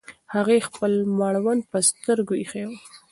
هغې 0.33 0.57
خپل 0.67 0.91
مړوند 1.19 1.61
پر 1.71 1.81
سترګو 1.89 2.33
ایښی 2.39 2.63
و. 2.67 2.71